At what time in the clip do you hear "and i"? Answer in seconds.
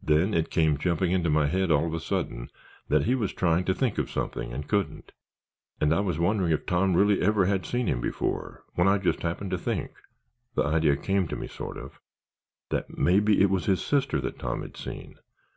5.80-5.98